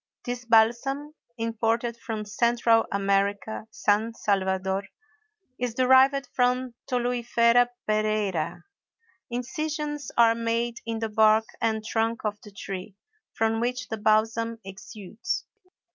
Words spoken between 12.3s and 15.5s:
the tree, from which the balsam exudes.